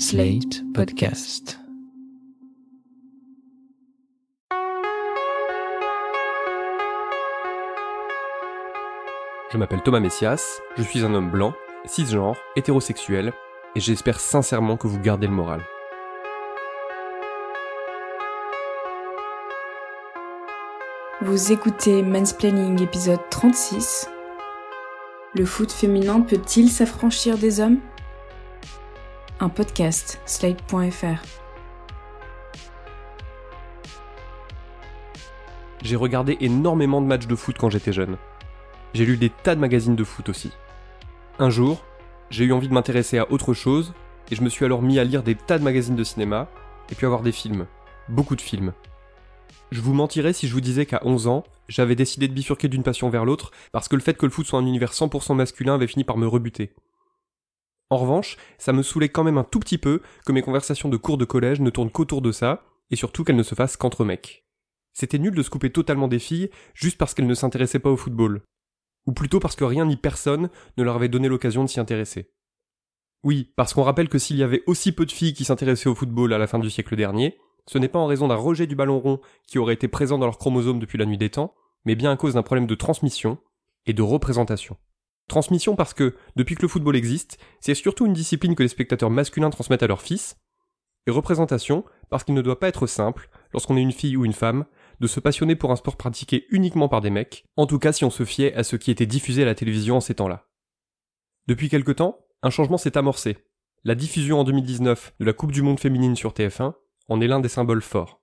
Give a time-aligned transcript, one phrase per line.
[0.00, 1.58] Slate Podcast.
[9.50, 11.52] Je m'appelle Thomas Messias, je suis un homme blanc,
[11.84, 13.32] cisgenre, hétérosexuel,
[13.74, 15.64] et j'espère sincèrement que vous gardez le moral.
[21.22, 24.08] Vous écoutez Mansplaining épisode 36.
[25.34, 27.80] Le foot féminin peut-il s'affranchir des hommes?
[29.40, 31.22] Un podcast, slate.fr.
[35.80, 38.16] J'ai regardé énormément de matchs de foot quand j'étais jeune.
[38.94, 40.50] J'ai lu des tas de magazines de foot aussi.
[41.38, 41.84] Un jour,
[42.30, 43.94] j'ai eu envie de m'intéresser à autre chose,
[44.32, 46.48] et je me suis alors mis à lire des tas de magazines de cinéma,
[46.90, 47.66] et puis à voir des films.
[48.08, 48.72] Beaucoup de films.
[49.70, 52.82] Je vous mentirais si je vous disais qu'à 11 ans, j'avais décidé de bifurquer d'une
[52.82, 55.76] passion vers l'autre, parce que le fait que le foot soit un univers 100% masculin
[55.76, 56.72] avait fini par me rebuter.
[57.90, 60.96] En revanche, ça me saoulait quand même un tout petit peu que mes conversations de
[60.96, 64.04] cours de collège ne tournent qu'autour de ça, et surtout qu'elles ne se fassent qu'entre
[64.04, 64.46] mecs.
[64.92, 67.96] C'était nul de se couper totalement des filles juste parce qu'elles ne s'intéressaient pas au
[67.96, 68.42] football
[69.08, 72.30] ou plutôt parce que rien ni personne ne leur avait donné l'occasion de s'y intéresser.
[73.24, 75.94] Oui, parce qu'on rappelle que s'il y avait aussi peu de filles qui s'intéressaient au
[75.94, 78.76] football à la fin du siècle dernier, ce n'est pas en raison d'un rejet du
[78.76, 81.54] ballon rond qui aurait été présent dans leurs chromosomes depuis la nuit des temps,
[81.86, 83.38] mais bien à cause d'un problème de transmission
[83.86, 84.76] et de représentation.
[85.28, 89.10] Transmission parce que, depuis que le football existe, c'est surtout une discipline que les spectateurs
[89.10, 90.36] masculins transmettent à leurs fils,
[91.06, 94.32] et représentation parce qu'il ne doit pas être simple, lorsqu'on est une fille ou une
[94.32, 94.64] femme,
[95.00, 98.04] de se passionner pour un sport pratiqué uniquement par des mecs, en tout cas si
[98.04, 100.48] on se fiait à ce qui était diffusé à la télévision en ces temps-là.
[101.46, 103.38] Depuis quelque temps, un changement s'est amorcé.
[103.84, 106.74] La diffusion en 2019 de la Coupe du Monde féminine sur TF1
[107.08, 108.20] en est l'un des symboles forts.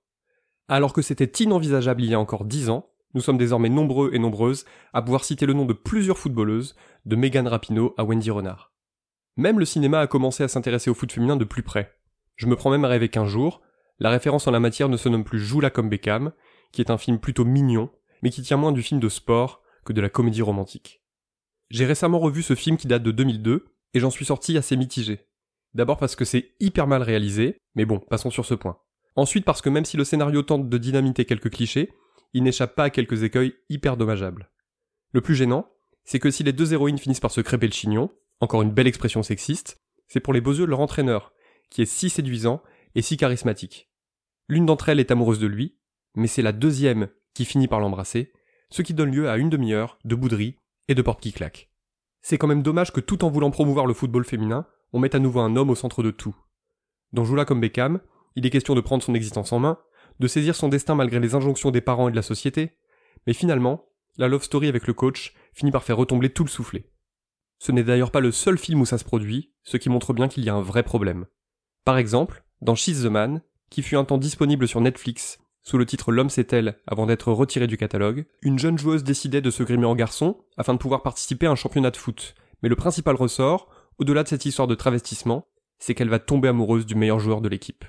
[0.68, 4.18] Alors que c'était inenvisageable il y a encore dix ans, nous sommes désormais nombreux et
[4.18, 8.74] nombreuses à pouvoir citer le nom de plusieurs footballeuses, de Megan Rapinoe à Wendy Renard.
[9.38, 11.94] Même le cinéma a commencé à s'intéresser au foot féminin de plus près.
[12.36, 13.62] Je me prends même à rêver qu'un jour,
[13.98, 16.32] la référence en la matière ne se nomme plus Joula comme Beckham,
[16.72, 17.90] qui est un film plutôt mignon,
[18.22, 21.02] mais qui tient moins du film de sport que de la comédie romantique.
[21.70, 25.20] J'ai récemment revu ce film qui date de 2002, et j'en suis sorti assez mitigé.
[25.72, 28.76] D'abord parce que c'est hyper mal réalisé, mais bon, passons sur ce point.
[29.14, 31.90] Ensuite parce que même si le scénario tente de dynamiter quelques clichés,
[32.36, 34.50] il n'échappe pas à quelques écueils hyper dommageables.
[35.12, 35.70] Le plus gênant,
[36.04, 38.10] c'est que si les deux héroïnes finissent par se crêper le chignon,
[38.40, 41.32] encore une belle expression sexiste, c'est pour les beaux yeux de leur entraîneur,
[41.70, 42.62] qui est si séduisant
[42.94, 43.90] et si charismatique.
[44.48, 45.78] L'une d'entre elles est amoureuse de lui,
[46.14, 48.34] mais c'est la deuxième qui finit par l'embrasser,
[48.68, 50.58] ce qui donne lieu à une demi-heure de bouderie
[50.88, 51.70] et de portes qui claquent.
[52.20, 55.20] C'est quand même dommage que tout en voulant promouvoir le football féminin, on mette à
[55.20, 56.36] nouveau un homme au centre de tout.
[57.14, 58.02] Dans Joula comme Beckham,
[58.34, 59.78] il est question de prendre son existence en main,
[60.18, 62.76] de saisir son destin malgré les injonctions des parents et de la société,
[63.26, 66.90] mais finalement, la love story avec le coach finit par faire retomber tout le soufflet.
[67.58, 70.28] Ce n'est d'ailleurs pas le seul film où ça se produit, ce qui montre bien
[70.28, 71.26] qu'il y a un vrai problème.
[71.84, 75.86] Par exemple, dans She's the Man, qui fut un temps disponible sur Netflix sous le
[75.86, 79.64] titre L'homme c'est elle avant d'être retiré du catalogue, une jeune joueuse décidait de se
[79.64, 82.36] grimer en garçon afin de pouvoir participer à un championnat de foot.
[82.62, 85.48] Mais le principal ressort, au-delà de cette histoire de travestissement,
[85.78, 87.84] c'est qu'elle va tomber amoureuse du meilleur joueur de l'équipe.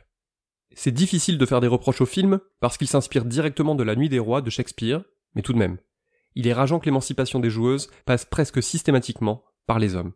[0.75, 4.09] C'est difficile de faire des reproches au film parce qu'il s'inspire directement de La Nuit
[4.09, 5.03] des Rois de Shakespeare,
[5.35, 5.77] mais tout de même.
[6.35, 10.13] Il est rageant que l'émancipation des joueuses passe presque systématiquement par les hommes.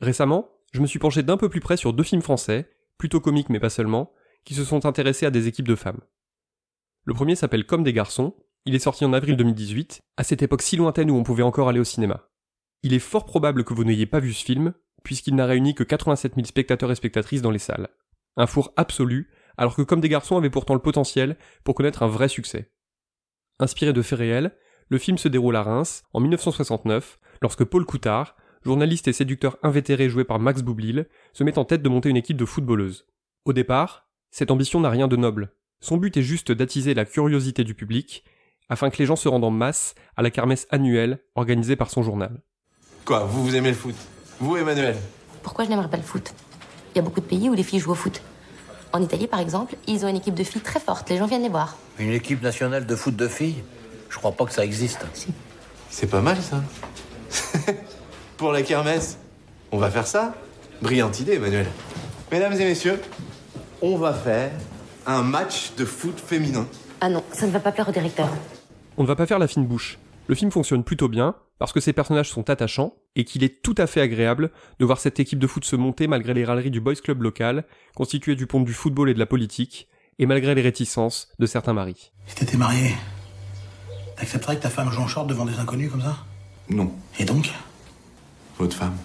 [0.00, 3.50] Récemment, je me suis penché d'un peu plus près sur deux films français, plutôt comiques
[3.50, 4.12] mais pas seulement,
[4.44, 6.00] qui se sont intéressés à des équipes de femmes.
[7.04, 8.34] Le premier s'appelle Comme des garçons,
[8.64, 11.68] il est sorti en avril 2018, à cette époque si lointaine où on pouvait encore
[11.68, 12.28] aller au cinéma.
[12.82, 15.82] Il est fort probable que vous n'ayez pas vu ce film, puisqu'il n'a réuni que
[15.82, 17.88] 87 000 spectateurs et spectatrices dans les salles.
[18.36, 22.08] Un four absolu, alors que Comme des garçons avait pourtant le potentiel pour connaître un
[22.08, 22.70] vrai succès.
[23.58, 24.56] Inspiré de faits réels,
[24.88, 30.08] le film se déroule à Reims, en 1969, lorsque Paul Coutard, journaliste et séducteur invétéré
[30.08, 33.06] joué par Max Boublil, se met en tête de monter une équipe de footballeuses.
[33.44, 35.52] Au départ, cette ambition n'a rien de noble.
[35.80, 38.24] Son but est juste d'attiser la curiosité du public,
[38.68, 42.02] afin que les gens se rendent en masse à la kermesse annuelle organisée par son
[42.02, 42.42] journal.
[43.04, 43.94] Quoi, vous, vous aimez le foot?
[44.38, 44.96] Vous, Emmanuel?
[45.42, 46.32] Pourquoi je n'aimerais pas le foot?
[46.94, 48.22] Il y a beaucoup de pays où les filles jouent au foot.
[48.92, 51.08] En Italie, par exemple, ils ont une équipe de filles très forte.
[51.10, 51.76] Les gens viennent les voir.
[51.98, 53.62] Une équipe nationale de foot de filles
[54.08, 55.06] Je crois pas que ça existe.
[55.90, 56.62] C'est pas mal, ça.
[58.36, 59.18] Pour la kermesse,
[59.70, 60.34] on va faire ça
[60.82, 61.66] Brillante idée, Emmanuel.
[62.32, 63.00] Mesdames et messieurs,
[63.82, 64.50] on va faire
[65.06, 66.66] un match de foot féminin.
[67.00, 68.28] Ah non, ça ne va pas plaire au directeur.
[68.96, 69.98] On ne va pas faire la fine bouche.
[70.26, 73.74] Le film fonctionne plutôt bien, parce que ses personnages sont attachants, et qu'il est tout
[73.78, 76.80] à fait agréable de voir cette équipe de foot se monter malgré les râleries du
[76.80, 77.64] boys club local,
[77.94, 81.72] constitué du pont du football et de la politique, et malgré les réticences de certains
[81.72, 82.12] maris.
[82.26, 82.94] Si t'étais marié,
[84.16, 86.18] t'accepterais que ta femme joue en short devant des inconnus comme ça?
[86.68, 87.50] Non, Et donc?
[88.58, 88.96] Votre femme,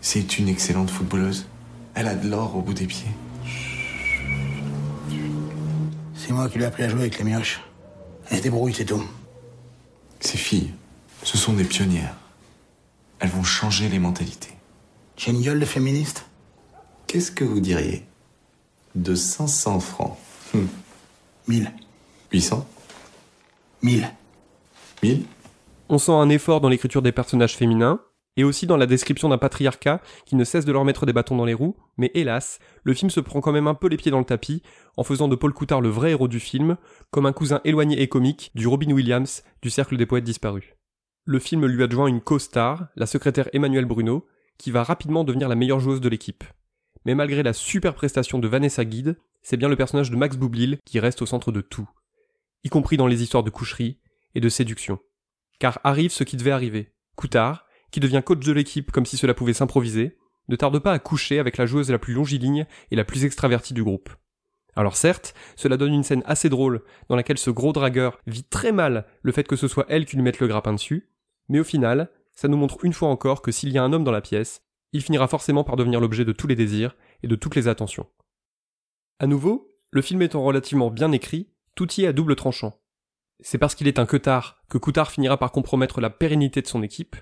[0.00, 1.46] c'est une excellente footballeuse.
[1.94, 3.10] Elle a de l'or au bout des pieds.
[6.14, 7.60] C'est moi qui lui ai appris à jouer avec les mioches.
[8.30, 9.04] Elle se débrouille, c'est tout.
[10.20, 10.70] Ces filles,
[11.24, 12.14] ce sont des pionnières.
[13.20, 14.54] Elles vont changer les mentalités.
[15.16, 16.26] J'ai une gueule de féministe?
[17.06, 18.06] Qu'est-ce que vous diriez?
[18.94, 20.16] De 500 francs
[20.54, 20.66] Hum,
[21.46, 21.70] 1000.
[22.32, 22.66] 800
[23.82, 24.10] 1000.
[25.02, 25.24] 1000
[25.88, 28.00] On sent un effort dans l'écriture des personnages féminins,
[28.36, 31.36] et aussi dans la description d'un patriarcat qui ne cesse de leur mettre des bâtons
[31.36, 34.10] dans les roues, mais hélas, le film se prend quand même un peu les pieds
[34.10, 34.62] dans le tapis,
[34.96, 36.76] en faisant de Paul Coutard le vrai héros du film,
[37.10, 40.64] comme un cousin éloigné et comique du Robin Williams du Cercle des Poètes Disparus.
[41.24, 44.26] Le film lui adjoint une co-star, la secrétaire Emmanuelle Bruno,
[44.58, 46.44] qui va rapidement devenir la meilleure joueuse de l'équipe.
[47.04, 50.78] Mais malgré la super prestation de Vanessa Guide, c'est bien le personnage de Max Boublil
[50.84, 51.88] qui reste au centre de tout,
[52.64, 54.00] y compris dans les histoires de coucherie
[54.34, 54.98] et de séduction.
[55.58, 56.92] Car arrive ce qui devait arriver.
[57.16, 60.18] Coutard, qui devient coach de l'équipe comme si cela pouvait s'improviser,
[60.48, 63.74] ne tarde pas à coucher avec la joueuse la plus longiligne et la plus extravertie
[63.74, 64.10] du groupe.
[64.76, 68.72] Alors certes, cela donne une scène assez drôle dans laquelle ce gros dragueur vit très
[68.72, 71.10] mal le fait que ce soit elle qui lui mette le grappin dessus,
[71.48, 74.04] mais au final, ça nous montre une fois encore que s'il y a un homme
[74.04, 74.62] dans la pièce,
[74.92, 78.06] il finira forcément par devenir l'objet de tous les désirs et de toutes les attentions.
[79.18, 82.80] À nouveau, le film étant relativement bien écrit, tout y est à double tranchant.
[83.40, 86.82] C'est parce qu'il est un queutard que Coutard finira par compromettre la pérennité de son
[86.82, 87.16] équipe,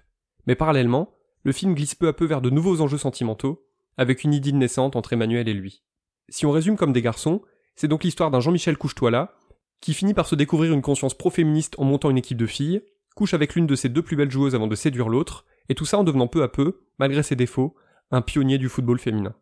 [0.47, 3.67] mais parallèlement, le film glisse peu à peu vers de nouveaux enjeux sentimentaux,
[3.97, 5.83] avec une idylle naissante entre Emmanuel et lui.
[6.29, 7.43] Si on résume comme des garçons,
[7.77, 9.33] c'est donc l'histoire d'un Jean-Michel Couche-toi
[9.81, 12.83] qui finit par se découvrir une conscience pro-féministe en montant une équipe de filles,
[13.15, 15.87] couche avec l'une de ses deux plus belles joueuses avant de séduire l'autre, et tout
[15.87, 17.75] ça en devenant peu à peu, malgré ses défauts,
[18.11, 19.35] un pionnier du football féminin.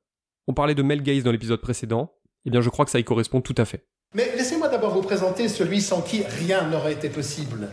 [0.47, 2.12] On parlait de Mel Gaze dans l'épisode précédent,
[2.44, 3.87] eh bien je crois que ça y correspond tout à fait.
[4.15, 7.69] Mais laissez-moi d'abord vous présenter celui sans qui rien n'aurait été possible.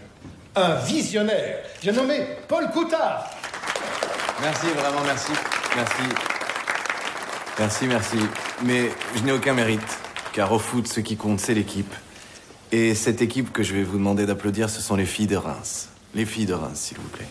[0.55, 1.63] Un visionnaire.
[1.81, 3.29] J'ai nommé Paul Coutard.
[4.41, 5.31] Merci, vraiment, merci.
[5.75, 6.32] Merci.
[7.59, 8.17] Merci, merci.
[8.65, 9.99] Mais je n'ai aucun mérite,
[10.33, 11.93] car au foot, ce qui compte, c'est l'équipe.
[12.71, 15.89] Et cette équipe que je vais vous demander d'applaudir, ce sont les filles de Reims.
[16.15, 17.27] Les filles de Reims, s'il vous plaît.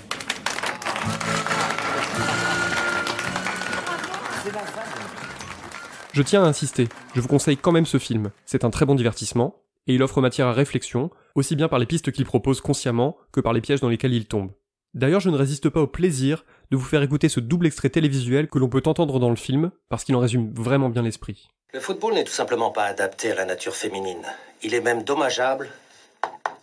[6.13, 8.95] Je tiens à insister, je vous conseille quand même ce film, c'est un très bon
[8.95, 13.17] divertissement, et il offre matière à réflexion, aussi bien par les pistes qu'il propose consciemment
[13.33, 14.51] que par les pièges dans lesquels il tombe.
[14.95, 18.49] D'ailleurs, je ne résiste pas au plaisir de vous faire écouter ce double extrait télévisuel
[18.49, 21.49] que l'on peut entendre dans le film, parce qu'il en résume vraiment bien l'esprit.
[21.73, 24.23] Le football n'est tout simplement pas adapté à la nature féminine.
[24.63, 25.71] Il est même dommageable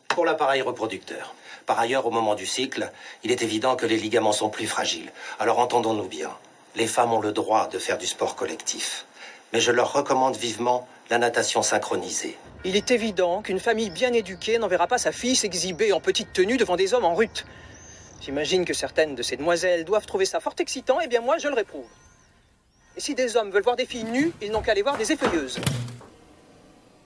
[0.10, 1.34] pour l'appareil reproducteur.
[1.66, 2.92] Par ailleurs, au moment du cycle,
[3.24, 5.12] il est évident que les ligaments sont plus fragiles.
[5.40, 6.30] Alors entendons-nous bien.
[6.76, 9.06] Les femmes ont le droit de faire du sport collectif.
[9.54, 12.38] Mais je leur recommande vivement la natation synchronisée.
[12.64, 16.58] Il est évident qu'une famille bien éduquée n'enverra pas sa fille s'exhiber en petite tenue
[16.58, 17.46] devant des hommes en rut.
[18.22, 21.48] J'imagine que certaines de ces demoiselles doivent trouver ça fort excitant, et bien moi je
[21.48, 21.88] le réprouve.
[22.98, 25.12] Et si des hommes veulent voir des filles nues, ils n'ont qu'à aller voir des
[25.12, 25.60] effeuilleuses.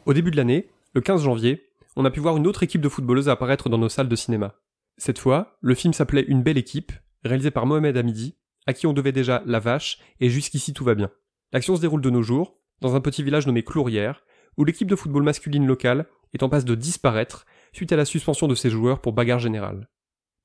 [0.06, 2.90] Au début de l'année, le 15 janvier, on a pu voir une autre équipe de
[2.90, 4.56] footballeuses apparaître dans nos salles de cinéma.
[4.98, 6.92] Cette fois, le film s'appelait Une belle équipe,
[7.24, 10.96] réalisé par Mohamed Hamidi, à qui on devait déjà La Vache et Jusqu'ici tout va
[10.96, 11.12] bien.
[11.52, 14.24] L'action se déroule de nos jours, dans un petit village nommé Clourière,
[14.58, 18.48] où l'équipe de football masculine locale est en passe de disparaître suite à la suspension
[18.48, 19.90] de ses joueurs pour bagarre générale.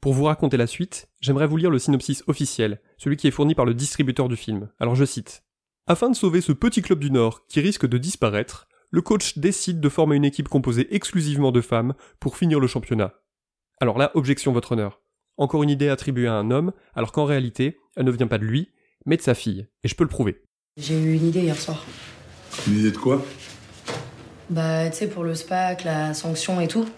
[0.00, 3.56] Pour vous raconter la suite, j'aimerais vous lire le synopsis officiel, celui qui est fourni
[3.56, 4.70] par le distributeur du film.
[4.78, 5.42] Alors je cite.
[5.88, 9.80] Afin de sauver ce petit club du Nord qui risque de disparaître, le coach décide
[9.80, 13.14] de former une équipe composée exclusivement de femmes pour finir le championnat.
[13.80, 15.02] Alors là, objection votre honneur.
[15.36, 18.44] Encore une idée attribuée à un homme, alors qu'en réalité, elle ne vient pas de
[18.44, 18.70] lui,
[19.04, 19.66] mais de sa fille.
[19.82, 20.42] Et je peux le prouver.
[20.76, 21.84] J'ai eu une idée hier soir.
[22.68, 23.24] Une idée de quoi?
[24.48, 26.88] Bah, tu sais, pour le SPAC, la sanction et tout,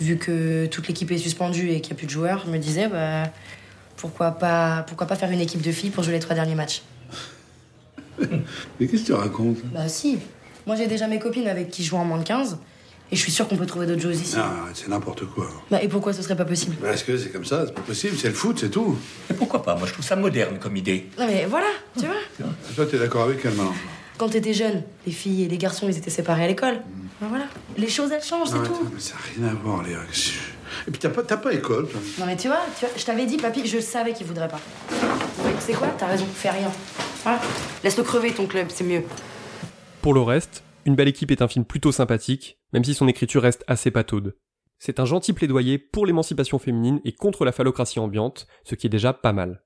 [0.00, 2.58] vu que toute l'équipe est suspendue et qu'il n'y a plus de joueurs, je me
[2.58, 3.24] disais, bah,
[3.96, 6.82] pourquoi pas, pourquoi pas faire une équipe de filles pour jouer les trois derniers matchs
[8.18, 9.58] Mais qu'est-ce que tu racontes?
[9.72, 10.18] Bah, si.
[10.66, 12.58] Moi, j'ai déjà mes copines avec qui je joue en moins de 15,
[13.12, 14.36] et je suis sûre qu'on peut trouver d'autres joueuses ici.
[14.36, 15.48] Non, c'est n'importe quoi.
[15.70, 16.76] Bah, et pourquoi ce serait pas possible?
[16.80, 18.96] Parce que c'est comme ça, c'est pas possible, c'est le foot, c'est tout.
[19.28, 19.74] Mais pourquoi pas?
[19.74, 21.06] Moi, je trouve ça moderne comme idée.
[21.18, 21.66] Non, mais voilà,
[21.98, 22.14] tu vois.
[22.40, 23.74] Et toi, t'es d'accord avec elle maintenant?
[24.16, 26.82] Quand t'étais jeune, les filles et les garçons, ils étaient séparés à l'école.
[27.20, 27.46] Bah, voilà.
[27.76, 28.88] Les choses, elles changent, c'est Non, tout.
[28.92, 29.98] mais ça n'a rien à voir, Léa.
[30.86, 32.00] Et puis t'as pas, t'as pas école, toi.
[32.18, 34.60] Non, mais tu vois, tu vois je t'avais dit, papy, je savais qu'il voudrait pas.
[35.44, 36.70] Ouais, c'est quoi T'as raison, fais rien.
[37.22, 37.40] Voilà.
[37.84, 39.02] Laisse-le crever ton club, c'est mieux.
[40.02, 43.42] Pour le reste, Une belle équipe est un film plutôt sympathique, même si son écriture
[43.42, 44.34] reste assez pataude.
[44.78, 48.90] C'est un gentil plaidoyer pour l'émancipation féminine et contre la phallocratie ambiante, ce qui est
[48.90, 49.62] déjà pas mal.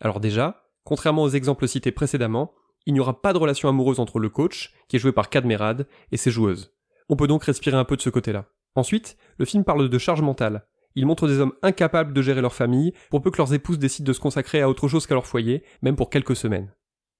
[0.00, 2.52] Alors déjà, contrairement aux exemples cités précédemment,
[2.86, 5.88] il n'y aura pas de relation amoureuse entre le coach, qui est joué par Cadmerad,
[6.12, 6.72] et ses joueuses.
[7.12, 8.46] On peut donc respirer un peu de ce côté-là.
[8.74, 10.66] Ensuite, le film parle de charge mentale.
[10.94, 14.06] Il montre des hommes incapables de gérer leur famille, pour peu que leurs épouses décident
[14.06, 16.74] de se consacrer à autre chose qu'à leur foyer, même pour quelques semaines.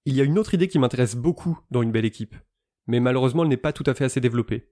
[0.07, 2.35] Il y a une autre idée qui m'intéresse beaucoup dans une belle équipe,
[2.87, 4.71] mais malheureusement elle n'est pas tout à fait assez développée.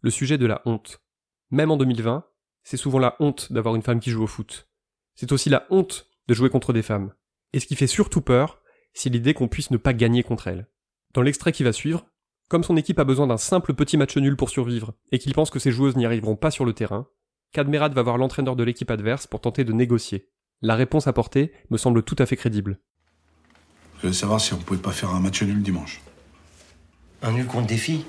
[0.00, 1.02] le sujet de la honte.
[1.50, 2.24] Même en 2020,
[2.62, 4.68] c'est souvent la honte d'avoir une femme qui joue au foot.
[5.16, 7.12] C'est aussi la honte de jouer contre des femmes.
[7.52, 8.62] Et ce qui fait surtout peur,
[8.94, 10.68] c'est l'idée qu'on puisse ne pas gagner contre elles.
[11.14, 12.06] Dans l'extrait qui va suivre,
[12.52, 15.48] comme son équipe a besoin d'un simple petit match nul pour survivre et qu'il pense
[15.48, 17.06] que ses joueuses n'y arriveront pas sur le terrain,
[17.52, 20.28] Kadmerat va voir l'entraîneur de l'équipe adverse pour tenter de négocier.
[20.60, 22.78] La réponse apportée me semble tout à fait crédible.
[24.02, 26.02] Je veux savoir si on pouvait pas faire un match nul dimanche.
[27.22, 28.04] Un nul contre des filles?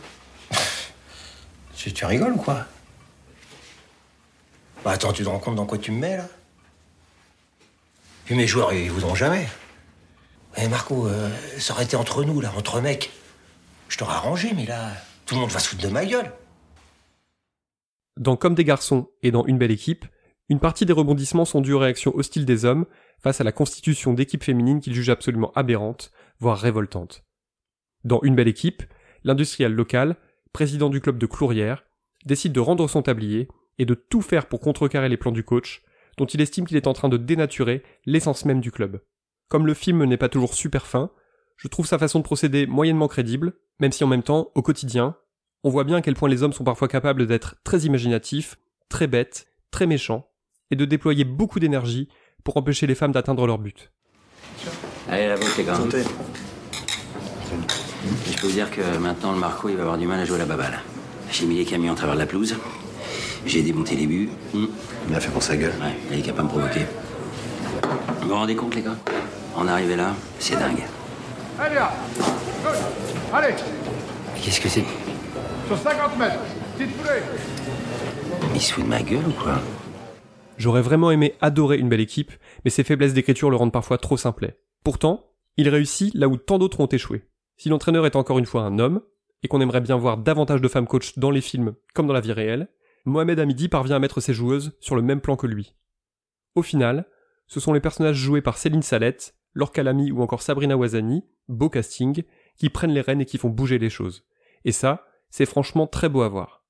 [1.77, 2.65] Tu, tu rigoles ou quoi?
[4.83, 6.27] Bah attends, tu te rends compte dans quoi tu me mets là?
[8.25, 9.47] Puis mes joueurs, ils voudront jamais.
[10.57, 13.09] Eh Marco, euh, ça aurait été entre nous là, entre mecs.
[13.93, 14.91] Je t'aurais arrangé, mais là,
[15.27, 16.31] tout le monde va se foutre de ma gueule.
[18.17, 20.07] Dans Comme des garçons et dans Une belle équipe,
[20.49, 22.87] une partie des rebondissements sont dus aux réactions hostiles des hommes
[23.21, 27.23] face à la constitution d'équipes féminines qu'ils jugent absolument aberrantes, voire révoltantes.
[28.03, 28.81] Dans Une belle équipe,
[29.23, 30.15] l'industriel local,
[30.53, 31.83] président du club de Clourières,
[32.25, 33.47] décide de rendre son tablier
[33.77, 35.83] et de tout faire pour contrecarrer les plans du coach,
[36.17, 39.03] dont il estime qu'il est en train de dénaturer l'essence même du club.
[39.49, 41.11] Comme le film n'est pas toujours super fin,
[41.57, 45.15] je trouve sa façon de procéder moyennement crédible, même si en même temps, au quotidien,
[45.63, 48.57] on voit bien à quel point les hommes sont parfois capables d'être très imaginatifs,
[48.89, 50.29] très bêtes, très méchants,
[50.71, 52.09] et de déployer beaucoup d'énergie
[52.43, 53.91] pour empêcher les femmes d'atteindre leur but.
[55.09, 55.79] Allez, la vôtre, les gars.
[58.27, 60.35] Je peux vous dire que maintenant, le Marco, il va avoir du mal à jouer
[60.35, 60.79] à la baballe.
[61.31, 62.57] J'ai mis les camions à travers la pelouse.
[63.45, 64.29] J'ai démonté les buts.
[64.53, 65.73] Il a fait pour sa gueule.
[65.81, 66.85] Ouais, il est capable de me provoquer.
[68.21, 68.97] Vous vous rendez compte, les gars?
[69.55, 70.83] En arriver là, c'est dingue.
[71.59, 71.91] Allez là
[73.33, 73.53] Allez
[74.41, 74.85] Qu'est-ce que c'est
[75.67, 76.39] Sur 50 mètres
[76.77, 77.21] Petite poulet
[78.53, 79.59] Il se fout de ma gueule ou quoi
[80.57, 82.31] J'aurais vraiment aimé adorer une belle équipe,
[82.63, 84.57] mais ses faiblesses d'écriture le rendent parfois trop simplet.
[84.83, 87.23] Pourtant, il réussit là où tant d'autres ont échoué.
[87.57, 89.01] Si l'entraîneur est encore une fois un homme,
[89.43, 92.21] et qu'on aimerait bien voir davantage de femmes coachs dans les films comme dans la
[92.21, 92.69] vie réelle,
[93.05, 95.75] Mohamed Hamidi parvient à mettre ses joueuses sur le même plan que lui.
[96.55, 97.05] Au final,
[97.47, 101.69] ce sont les personnages joués par Céline Salette, Laure Calamy ou encore Sabrina Wazani, beau
[101.69, 102.23] casting,
[102.57, 104.25] qui prennent les rênes et qui font bouger les choses.
[104.65, 106.63] Et ça, c'est franchement très beau à voir.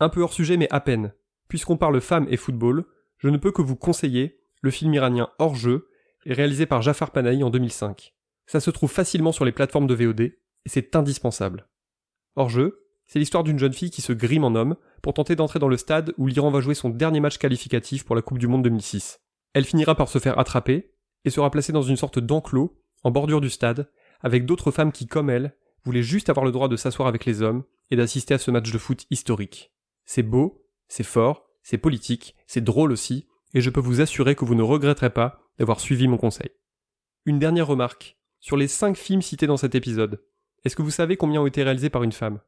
[0.00, 1.12] Un peu hors sujet mais à peine.
[1.48, 2.84] Puisqu'on parle femmes et football,
[3.18, 5.88] je ne peux que vous conseiller le film iranien Hors jeu,
[6.26, 8.14] réalisé par Jafar Panahi en 2005.
[8.46, 11.68] Ça se trouve facilement sur les plateformes de VOD, et c'est indispensable.
[12.36, 15.58] Hors jeu, c'est l'histoire d'une jeune fille qui se grime en homme pour tenter d'entrer
[15.58, 18.46] dans le stade où l'Iran va jouer son dernier match qualificatif pour la Coupe du
[18.46, 19.20] Monde 2006.
[19.54, 20.92] Elle finira par se faire attraper
[21.30, 25.30] sera placée dans une sorte d'enclos en bordure du stade avec d'autres femmes qui, comme
[25.30, 25.54] elle,
[25.84, 28.70] voulaient juste avoir le droit de s'asseoir avec les hommes et d'assister à ce match
[28.70, 29.72] de foot historique.
[30.04, 34.44] C'est beau, c'est fort, c'est politique, c'est drôle aussi, et je peux vous assurer que
[34.44, 36.50] vous ne regretterez pas d'avoir suivi mon conseil.
[37.24, 38.16] Une dernière remarque.
[38.40, 40.22] Sur les 5 films cités dans cet épisode,
[40.64, 42.40] est-ce que vous savez combien ont été réalisés par une femme?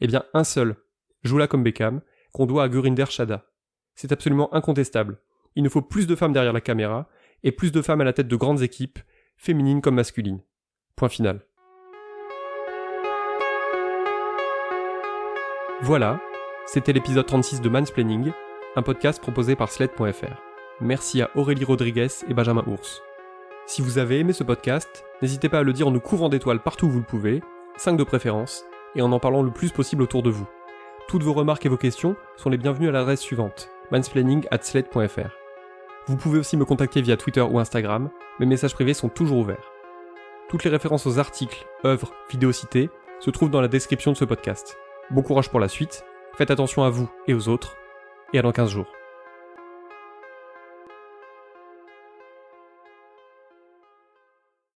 [0.00, 0.76] Eh bien, un seul,
[1.22, 2.00] Joula comme Beckham,
[2.32, 3.46] qu'on doit à Gurinder Shada.
[3.94, 5.20] C'est absolument incontestable.
[5.54, 7.08] Il nous faut plus de femmes derrière la caméra,
[7.42, 8.98] et plus de femmes à la tête de grandes équipes,
[9.36, 10.40] féminines comme masculines.
[10.96, 11.44] Point final.
[15.80, 16.20] Voilà,
[16.66, 18.32] c'était l'épisode 36 de Mansplaining,
[18.74, 20.42] un podcast proposé par Sled.fr.
[20.80, 23.00] Merci à Aurélie Rodriguez et Benjamin Ours.
[23.66, 26.62] Si vous avez aimé ce podcast, n'hésitez pas à le dire en nous couvrant d'étoiles
[26.62, 27.42] partout où vous le pouvez,
[27.76, 28.64] 5 de préférence,
[28.96, 30.48] et en en parlant le plus possible autour de vous.
[31.06, 35.47] Toutes vos remarques et vos questions sont les bienvenues à l'adresse suivante, mansplaining@sled.fr.
[36.06, 39.72] Vous pouvez aussi me contacter via Twitter ou Instagram, mes messages privés sont toujours ouverts.
[40.48, 42.90] Toutes les références aux articles, œuvres, vidéos citées
[43.20, 44.78] se trouvent dans la description de ce podcast.
[45.10, 46.04] Bon courage pour la suite,
[46.36, 47.76] faites attention à vous et aux autres,
[48.32, 48.97] et à dans 15 jours.